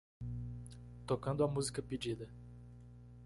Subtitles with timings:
[1.05, 2.27] Tocando a música pedida.